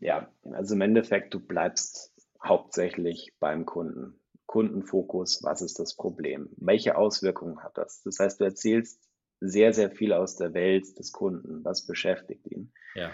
[0.00, 4.18] Ja, also im Endeffekt, du bleibst hauptsächlich beim Kunden.
[4.46, 6.48] Kundenfokus, was ist das Problem?
[6.56, 8.02] Welche Auswirkungen hat das?
[8.02, 9.05] Das heißt, du erzählst
[9.40, 11.64] sehr, sehr viel aus der Welt des Kunden.
[11.64, 12.72] Was beschäftigt ihn?
[12.94, 13.12] Ja.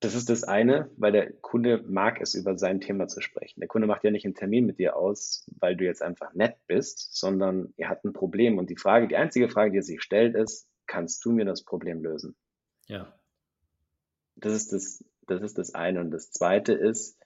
[0.00, 3.58] Das ist das eine, weil der Kunde mag es, über sein Thema zu sprechen.
[3.58, 6.56] Der Kunde macht ja nicht einen Termin mit dir aus, weil du jetzt einfach nett
[6.68, 8.58] bist, sondern er hat ein Problem.
[8.58, 11.64] Und die Frage, die einzige Frage, die er sich stellt, ist, kannst du mir das
[11.64, 12.36] Problem lösen?
[12.86, 13.12] Ja.
[14.36, 16.00] Das ist das, das ist das eine.
[16.00, 17.18] Und das zweite ist,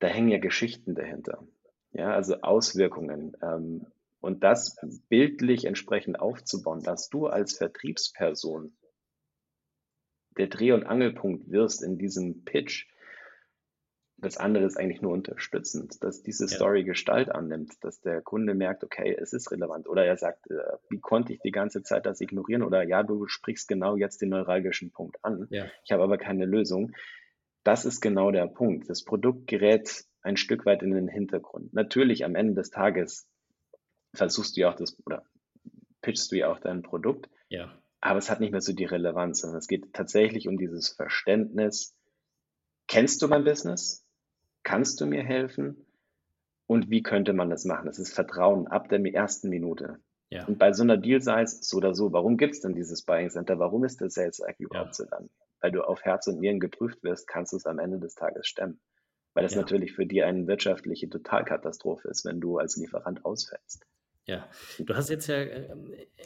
[0.00, 1.46] da hängen ja Geschichten dahinter.
[1.92, 3.36] Ja, also Auswirkungen.
[3.40, 3.86] Ähm,
[4.20, 4.76] und das
[5.08, 8.76] bildlich entsprechend aufzubauen, dass du als Vertriebsperson
[10.36, 12.86] der Dreh- und Angelpunkt wirst in diesem Pitch,
[14.20, 16.48] das andere ist eigentlich nur unterstützend, dass diese ja.
[16.48, 19.88] Story Gestalt annimmt, dass der Kunde merkt, okay, es ist relevant.
[19.88, 20.56] Oder er sagt, äh,
[20.90, 22.64] wie konnte ich die ganze Zeit das ignorieren?
[22.64, 25.46] Oder ja, du sprichst genau jetzt den neuralgischen Punkt an.
[25.50, 25.66] Ja.
[25.84, 26.92] Ich habe aber keine Lösung.
[27.62, 28.90] Das ist genau der Punkt.
[28.90, 31.72] Das Produkt gerät ein Stück weit in den Hintergrund.
[31.72, 33.28] Natürlich am Ende des Tages
[34.14, 35.24] versuchst du ja auch das, oder
[36.02, 37.28] pitchst du ja auch dein Produkt.
[37.48, 37.72] Ja.
[38.00, 41.96] Aber es hat nicht mehr so die Relevanz, sondern es geht tatsächlich um dieses Verständnis.
[42.86, 44.06] Kennst du mein Business?
[44.62, 45.86] Kannst du mir helfen?
[46.66, 47.86] Und wie könnte man das machen?
[47.86, 50.00] Das ist Vertrauen ab der ersten Minute.
[50.30, 50.46] Ja.
[50.46, 53.30] Und bei so einer Deal Size so oder so, warum gibt es denn dieses Buying
[53.30, 53.58] Center?
[53.58, 55.30] Warum ist der Sales Act überhaupt so lang?
[55.60, 58.46] Weil du auf Herz und Nieren geprüft wirst, kannst du es am Ende des Tages
[58.46, 58.80] stemmen.
[59.32, 59.62] Weil das ja.
[59.62, 63.86] natürlich für dir eine wirtschaftliche Totalkatastrophe ist, wenn du als Lieferant ausfällst.
[64.28, 64.46] Ja,
[64.78, 65.74] du hast jetzt ja äh,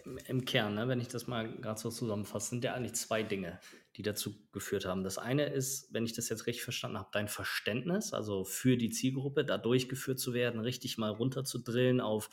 [0.05, 3.23] im, im, Kern, ne, wenn ich das mal gerade so zusammenfasse, sind ja eigentlich zwei
[3.23, 3.61] Dinge,
[3.95, 5.05] die dazu geführt haben.
[5.05, 8.91] Das eine ist, wenn ich das jetzt richtig verstanden habe, dein Verständnis, also für die
[8.91, 12.29] Zielgruppe, da durchgeführt zu werden, richtig mal runterzudrillen auf,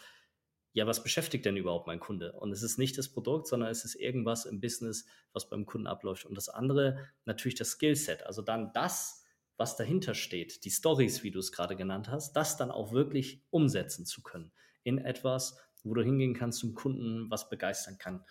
[0.74, 2.32] ja, was beschäftigt denn überhaupt mein Kunde?
[2.34, 5.86] Und es ist nicht das Produkt, sondern es ist irgendwas im Business, was beim Kunden
[5.86, 6.26] abläuft.
[6.26, 9.24] Und das andere natürlich das Skillset, also dann das,
[9.56, 13.44] was dahinter steht, die Stories, wie du es gerade genannt hast, das dann auch wirklich
[13.52, 14.52] umsetzen zu können
[14.90, 18.26] in etwas, wo du hingehen kannst zum Kunden, was begeistern kann.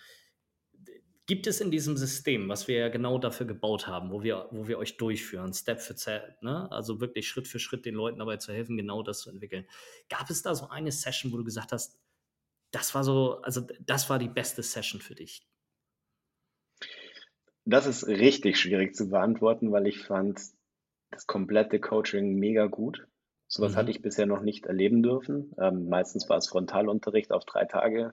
[1.27, 4.67] Gibt es in diesem System, was wir ja genau dafür gebaut haben, wo wir, wo
[4.67, 6.71] wir euch durchführen, Step für Step, ne?
[6.71, 9.67] also wirklich Schritt für Schritt den Leuten dabei zu helfen, genau das zu entwickeln.
[10.09, 11.99] Gab es da so eine Session, wo du gesagt hast,
[12.71, 15.47] das war so, also das war die beste Session für dich?
[17.67, 20.41] Das ist richtig schwierig zu beantworten, weil ich fand
[21.11, 23.07] das komplette Coaching mega gut.
[23.49, 23.77] Sowas mhm.
[23.77, 25.55] hatte ich bisher noch nicht erleben dürfen.
[25.59, 28.13] Ähm, meistens war es Frontalunterricht auf drei Tage.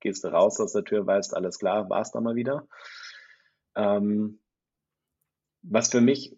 [0.00, 2.66] gehst du raus aus der Tür, weißt, alles klar, war's da mal wieder.
[3.74, 4.40] Ähm,
[5.62, 6.36] was für mich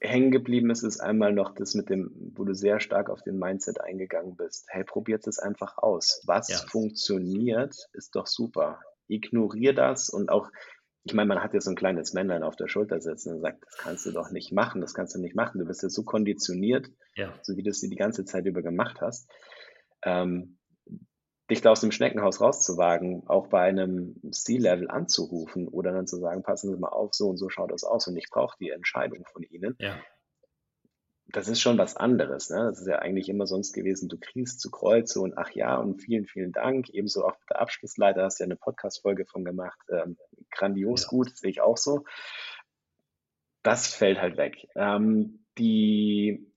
[0.00, 3.38] hängen geblieben ist, ist einmal noch das mit dem, wo du sehr stark auf den
[3.38, 4.66] Mindset eingegangen bist.
[4.68, 6.22] Hey, probiert es einfach aus.
[6.26, 6.56] Was ja.
[6.56, 8.80] funktioniert, ist doch super.
[9.08, 10.50] Ignorier das und auch,
[11.04, 13.64] ich meine, man hat ja so ein kleines Männlein auf der Schulter sitzen und sagt,
[13.64, 15.58] das kannst du doch nicht machen, das kannst du nicht machen.
[15.58, 17.32] Du bist ja so konditioniert, ja.
[17.42, 19.30] so wie du es die ganze Zeit über gemacht hast.
[20.02, 20.58] Ähm,
[21.50, 26.42] dich da aus dem Schneckenhaus rauszuwagen, auch bei einem C-Level anzurufen oder dann zu sagen,
[26.42, 29.24] passen Sie mal auf, so und so schaut das aus und ich brauche die Entscheidung
[29.24, 29.76] von Ihnen.
[29.78, 29.98] Ja.
[31.32, 32.50] Das ist schon was anderes.
[32.50, 32.64] Ne?
[32.64, 36.00] Das ist ja eigentlich immer sonst gewesen, du kriegst zu Kreuze und ach ja und
[36.00, 36.88] vielen, vielen Dank.
[36.90, 39.78] Ebenso auch der Abschlussleiter hast du ja eine Podcast-Folge von gemacht.
[39.90, 40.16] Ähm,
[40.50, 41.08] grandios ja.
[41.08, 42.04] gut, sehe ich auch so.
[43.62, 44.68] Das fällt halt weg.
[44.74, 46.50] Ähm, die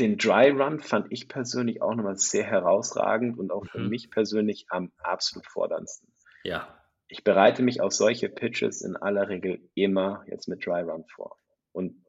[0.00, 3.90] den Dry Run fand ich persönlich auch nochmal sehr herausragend und auch für mhm.
[3.90, 6.12] mich persönlich am absolut forderndsten.
[6.42, 6.80] Ja.
[7.06, 11.38] Ich bereite mich auf solche Pitches in aller Regel immer jetzt mit Dry Run vor
[11.72, 12.03] und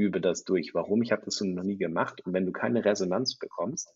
[0.00, 0.74] übe das durch.
[0.74, 1.02] Warum?
[1.02, 3.94] Ich habe das so noch nie gemacht und wenn du keine Resonanz bekommst,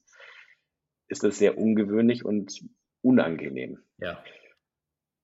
[1.08, 2.64] ist das sehr ungewöhnlich und
[3.02, 3.78] unangenehm.
[3.98, 4.22] Ja.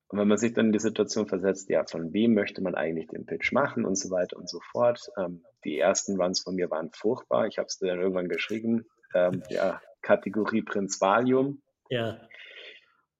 [0.09, 3.09] Und wenn man sich dann in die Situation versetzt, ja, von wem möchte man eigentlich
[3.09, 5.09] den Pitch machen und so weiter und so fort.
[5.17, 7.47] Ähm, die ersten Runs von mir waren furchtbar.
[7.47, 8.87] Ich habe es dann irgendwann geschrieben.
[9.15, 11.63] Ähm, ja, Kategorie Prinz Valium.
[11.91, 12.21] Ja.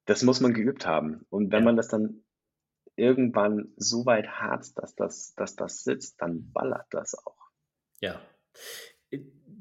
[0.07, 1.27] Das muss man geübt haben.
[1.31, 1.67] Und wenn ja.
[1.67, 2.25] man das dann
[2.97, 7.40] irgendwann so weit hat, dass das, dass das sitzt, dann ballert das auch.
[8.01, 8.21] Ja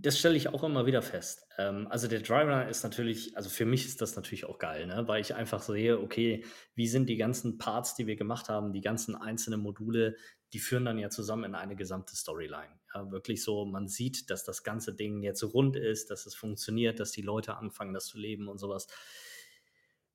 [0.02, 1.46] das stelle ich auch immer wieder fest.
[1.58, 5.08] Ähm, also der Dry ist natürlich, also für mich ist das natürlich auch geil, ne?
[5.08, 8.82] weil ich einfach sehe, okay, wie sind die ganzen Parts, die wir gemacht haben, die
[8.82, 10.16] ganzen einzelnen Module,
[10.54, 12.80] die führen dann ja zusammen in eine gesamte Storyline.
[12.94, 17.00] Ja, wirklich so, man sieht, dass das ganze Ding jetzt rund ist, dass es funktioniert,
[17.00, 18.88] dass die Leute anfangen, das zu leben und sowas.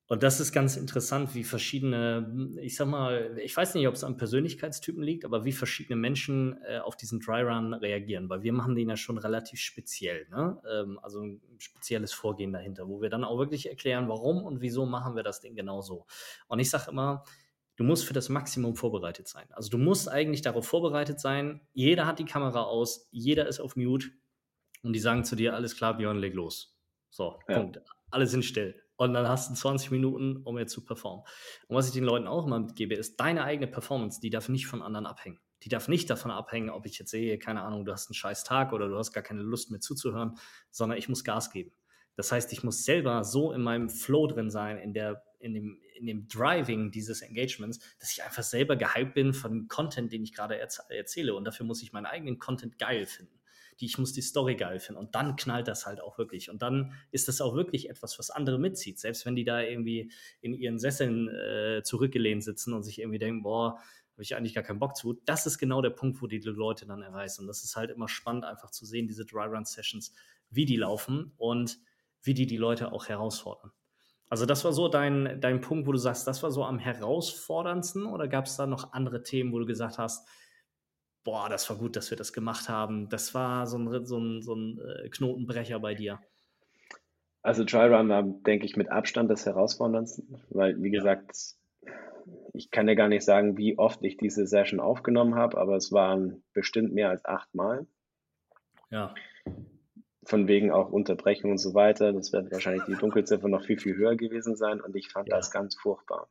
[0.07, 4.03] Und das ist ganz interessant, wie verschiedene, ich sag mal, ich weiß nicht, ob es
[4.03, 8.53] an Persönlichkeitstypen liegt, aber wie verschiedene Menschen äh, auf diesen Dry Run reagieren, weil wir
[8.53, 10.61] machen den ja schon relativ speziell, ne?
[10.71, 14.85] Ähm, also ein spezielles Vorgehen dahinter, wo wir dann auch wirklich erklären, warum und wieso
[14.85, 16.05] machen wir das Ding genau so.
[16.47, 17.23] Und ich sage immer,
[17.75, 19.47] du musst für das Maximum vorbereitet sein.
[19.53, 23.75] Also du musst eigentlich darauf vorbereitet sein, jeder hat die Kamera aus, jeder ist auf
[23.75, 24.09] Mute
[24.83, 26.77] und die sagen zu dir, alles klar, Björn, leg los.
[27.09, 27.57] So, ja.
[27.57, 27.81] Punkt.
[28.11, 31.25] Alle sind still und dann hast du 20 Minuten, um jetzt zu performen.
[31.67, 34.67] Und was ich den Leuten auch immer mitgebe, ist, deine eigene Performance, die darf nicht
[34.67, 35.39] von anderen abhängen.
[35.63, 38.43] Die darf nicht davon abhängen, ob ich jetzt sehe, keine Ahnung, du hast einen scheiß
[38.43, 40.37] Tag oder du hast gar keine Lust mehr zuzuhören,
[40.69, 41.71] sondern ich muss Gas geben.
[42.15, 45.81] Das heißt, ich muss selber so in meinem Flow drin sein, in, der, in, dem,
[45.95, 50.23] in dem Driving dieses Engagements, dass ich einfach selber gehypt bin von dem Content, den
[50.23, 51.35] ich gerade erzähle.
[51.35, 53.35] Und dafür muss ich meinen eigenen Content geil finden
[53.79, 54.99] die ich muss die Story geil finden.
[54.99, 56.49] Und dann knallt das halt auch wirklich.
[56.49, 58.99] Und dann ist das auch wirklich etwas, was andere mitzieht.
[58.99, 60.11] Selbst wenn die da irgendwie
[60.41, 63.79] in ihren Sesseln äh, zurückgelehnt sitzen und sich irgendwie denken, boah,
[64.15, 65.19] habe ich eigentlich gar keinen Bock zu.
[65.25, 67.41] Das ist genau der Punkt, wo die Leute dann erreichen.
[67.41, 70.13] Und das ist halt immer spannend, einfach zu sehen, diese Dry Run Sessions,
[70.49, 71.77] wie die laufen und
[72.21, 73.71] wie die die Leute auch herausfordern.
[74.29, 78.05] Also das war so dein, dein Punkt, wo du sagst, das war so am herausforderndsten
[78.05, 80.27] oder gab es da noch andere Themen, wo du gesagt hast,
[81.25, 83.09] boah, das war gut, dass wir das gemacht haben.
[83.09, 86.19] Das war so ein, so ein, so ein äh, Knotenbrecher bei dir.
[87.41, 90.99] Also Try-Run war, denke ich, mit Abstand das Herausforderndste, weil, wie ja.
[90.99, 91.55] gesagt,
[92.53, 95.91] ich kann ja gar nicht sagen, wie oft ich diese Session aufgenommen habe, aber es
[95.91, 97.85] waren bestimmt mehr als acht Mal.
[98.89, 99.13] Ja.
[100.23, 102.13] Von wegen auch Unterbrechung und so weiter.
[102.13, 105.35] Das wird wahrscheinlich die Dunkelziffer noch viel, viel höher gewesen sein und ich fand ja.
[105.35, 106.27] das ganz furchtbar.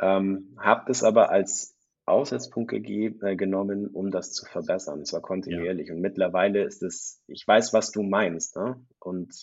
[0.00, 1.75] Ähm, habe das aber als
[2.06, 5.00] Aussetzpunkt gegeben, äh, genommen, um das zu verbessern.
[5.00, 5.88] Und zwar kontinuierlich.
[5.88, 5.94] Ja.
[5.94, 8.80] Und mittlerweile ist es, ich weiß, was du meinst, ne?
[9.00, 9.34] Und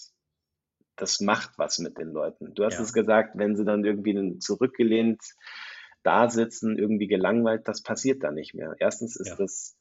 [0.95, 2.53] das macht was mit den Leuten.
[2.53, 2.81] Du hast ja.
[2.81, 5.21] es gesagt, wenn sie dann irgendwie zurückgelehnt
[6.03, 8.75] da sitzen, irgendwie gelangweilt, das passiert dann nicht mehr.
[8.79, 9.35] Erstens ist ja.
[9.35, 9.75] das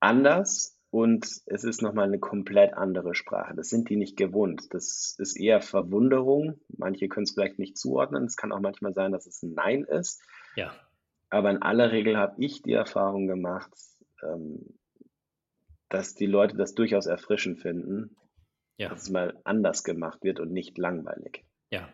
[0.00, 3.54] anders und es ist nochmal eine komplett andere Sprache.
[3.54, 4.74] Das sind die nicht gewohnt.
[4.74, 6.60] Das ist eher Verwunderung.
[6.68, 8.24] Manche können es vielleicht nicht zuordnen.
[8.24, 10.20] Es kann auch manchmal sein, dass es ein Nein ist.
[10.56, 10.72] Ja.
[11.30, 13.70] Aber in aller Regel habe ich die Erfahrung gemacht,
[14.22, 14.74] ähm,
[15.88, 18.16] dass die Leute das durchaus erfrischend finden,
[18.76, 18.88] ja.
[18.88, 21.44] dass es mal anders gemacht wird und nicht langweilig.
[21.70, 21.88] Ja.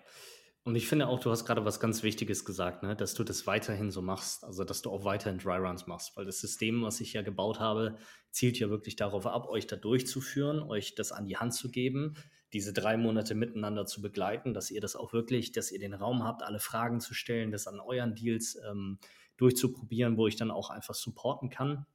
[0.65, 2.97] Und ich finde auch, du hast gerade was ganz Wichtiges gesagt, ne?
[2.97, 6.25] dass du das weiterhin so machst, also dass du auch weiterhin Dry Runs machst, weil
[6.25, 7.99] das System, was ich ja gebaut habe,
[8.33, 12.15] zielt ja wirklich darauf ab, euch da durchzuführen, euch das an die Hand zu geben,
[12.53, 16.25] diese drei Monate miteinander zu begleiten, dass ihr das auch wirklich, dass ihr den Raum
[16.25, 18.99] habt, alle Fragen zu stellen, das an euren Deals ähm,
[19.37, 21.87] durchzuprobieren, wo ich dann auch einfach supporten kann.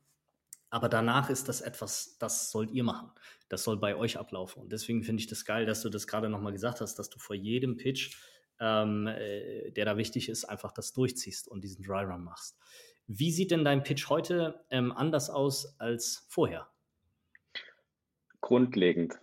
[0.70, 3.12] Aber danach ist das etwas, das sollt ihr machen.
[3.50, 4.62] Das soll bei euch ablaufen.
[4.64, 7.20] Und deswegen finde ich das geil, dass du das gerade nochmal gesagt hast, dass du
[7.20, 8.16] vor jedem Pitch,
[8.60, 12.58] ähm, äh, der da wichtig ist, einfach das durchziehst und diesen Dry Run machst.
[13.08, 16.70] Wie sieht denn dein Pitch heute ähm, anders aus als vorher?
[18.40, 19.20] Grundlegend.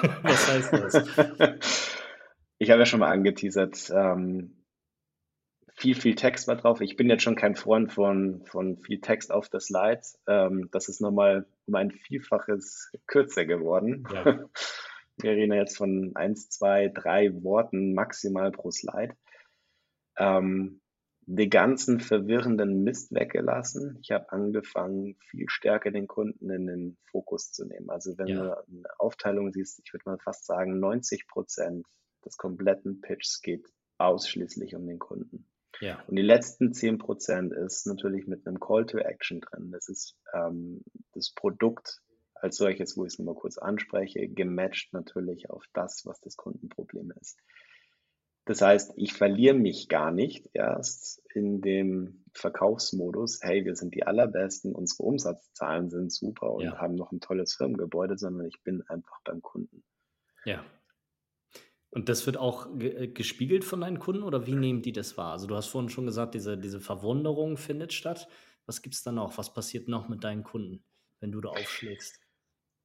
[0.22, 0.94] Was heißt das?
[2.58, 4.57] ich habe ja schon mal angeteasert, ähm,
[5.78, 6.80] viel, viel Text war drauf.
[6.80, 10.02] Ich bin jetzt schon kein Freund von, von viel Text auf der Slide.
[10.26, 14.04] Ähm, das ist nochmal um ein Vielfaches kürzer geworden.
[14.12, 14.44] Ja.
[15.20, 19.16] Wir reden jetzt von eins, zwei, drei Worten maximal pro Slide.
[20.16, 20.80] Ähm,
[21.26, 23.98] die ganzen verwirrenden Mist weggelassen.
[24.02, 27.90] Ich habe angefangen, viel stärker den Kunden in den Fokus zu nehmen.
[27.90, 28.42] Also wenn ja.
[28.42, 31.86] du eine Aufteilung siehst, ich würde mal fast sagen, 90 Prozent
[32.24, 33.66] des kompletten Pitches geht
[33.98, 35.46] ausschließlich um den Kunden.
[35.80, 36.02] Ja.
[36.06, 39.70] Und die letzten 10 Prozent ist natürlich mit einem Call to Action drin.
[39.70, 42.00] Das ist ähm, das Produkt
[42.34, 47.12] als solches, wo ich es nochmal kurz anspreche, gematcht natürlich auf das, was das Kundenproblem
[47.20, 47.38] ist.
[48.44, 54.04] Das heißt, ich verliere mich gar nicht erst in dem Verkaufsmodus, hey, wir sind die
[54.04, 56.78] allerbesten, unsere Umsatzzahlen sind super und ja.
[56.78, 59.84] haben noch ein tolles Firmengebäude, sondern ich bin einfach beim Kunden.
[60.46, 60.64] Ja.
[61.98, 65.32] Und das wird auch äh, gespiegelt von deinen Kunden oder wie nehmen die das wahr?
[65.32, 68.28] Also du hast vorhin schon gesagt, diese, diese Verwunderung findet statt.
[68.66, 69.36] Was gibt es da noch?
[69.36, 70.84] Was passiert noch mit deinen Kunden,
[71.18, 72.20] wenn du da aufschlägst?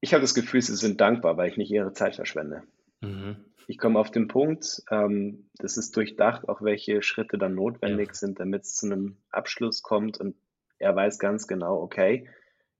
[0.02, 2.64] Ich habe das Gefühl, sie sind dankbar, weil ich nicht ihre Zeit verschwende.
[3.02, 3.36] Mhm.
[3.68, 8.14] Ich komme auf den Punkt, ähm, das ist durchdacht, auch welche Schritte dann notwendig ja.
[8.16, 10.36] sind, damit es zu einem Abschluss kommt und
[10.80, 12.28] er weiß ganz genau, okay,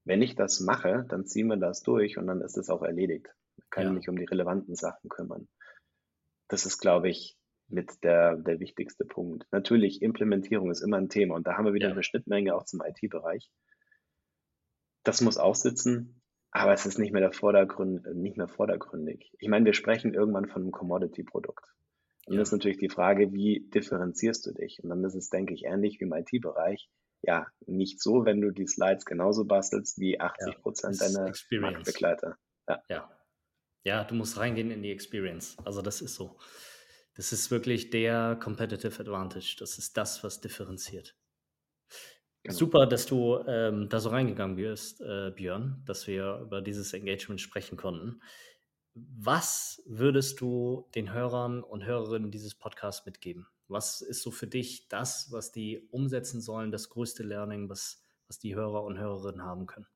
[0.04, 3.28] wenn ich das mache, dann ziehen wir das durch und dann ist es auch erledigt.
[3.58, 3.92] Ich kann ja.
[3.92, 5.48] mich um die relevanten Sachen kümmern.
[6.54, 7.36] Das ist, glaube ich,
[7.68, 9.48] mit der, der wichtigste Punkt.
[9.50, 11.94] Natürlich, Implementierung ist immer ein Thema und da haben wir wieder ja.
[11.94, 13.50] eine Schnittmenge auch zum IT-Bereich.
[15.02, 19.34] Das muss auch sitzen, aber es ist nicht mehr, der Vordergrund, nicht mehr vordergründig.
[19.40, 21.66] Ich meine, wir sprechen irgendwann von einem Commodity-Produkt.
[22.28, 22.40] Und ja.
[22.40, 24.80] das ist natürlich die Frage, wie differenzierst du dich?
[24.84, 26.88] Und dann ist es, denke ich, ähnlich wie im IT-Bereich.
[27.24, 32.38] Ja, nicht so, wenn du die Slides genauso bastelst wie 80 Prozent ja, deiner Marktbegleiter.
[32.70, 32.84] Ja.
[32.90, 33.10] ja.
[33.84, 35.58] Ja, du musst reingehen in die Experience.
[35.66, 36.38] Also das ist so.
[37.16, 39.58] Das ist wirklich der Competitive Advantage.
[39.60, 41.16] Das ist das, was differenziert.
[42.44, 42.58] Genau.
[42.58, 47.40] Super, dass du ähm, da so reingegangen bist, äh, Björn, dass wir über dieses Engagement
[47.40, 48.22] sprechen konnten.
[48.96, 53.48] Was würdest du den Hörern und Hörerinnen dieses Podcasts mitgeben?
[53.68, 58.40] Was ist so für dich das, was die umsetzen sollen, das größte Learning, was, was
[58.40, 59.88] die Hörer und Hörerinnen haben können?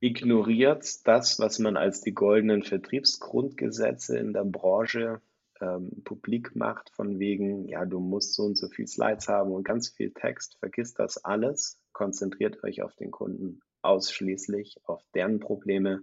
[0.00, 5.20] Ignoriert das, was man als die goldenen Vertriebsgrundgesetze in der Branche
[5.60, 9.64] ähm, publik macht, von wegen, ja, du musst so und so viel Slides haben und
[9.64, 10.58] ganz viel Text.
[10.58, 16.02] Vergisst das alles, konzentriert euch auf den Kunden ausschließlich, auf deren Probleme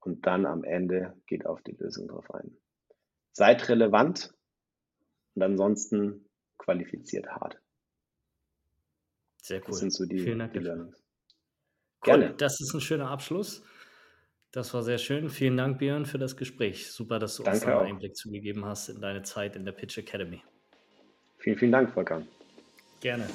[0.00, 2.56] und dann am Ende geht auf die Lösung drauf ein.
[3.32, 4.34] Seid relevant
[5.34, 6.26] und ansonsten
[6.58, 7.60] qualifiziert hart.
[9.42, 9.66] Sehr cool.
[9.68, 11.07] Das sind so die, Vielen Dank die Learnings.
[12.06, 13.62] Cool, das ist ein schöner Abschluss.
[14.52, 15.28] Das war sehr schön.
[15.28, 16.90] Vielen Dank, Björn, für das Gespräch.
[16.90, 17.84] Super, dass du Danke uns einen auch.
[17.84, 20.42] Einblick zugegeben hast in deine Zeit in der Pitch Academy.
[21.38, 22.22] Vielen, vielen Dank, Volker.
[23.00, 23.28] Gerne.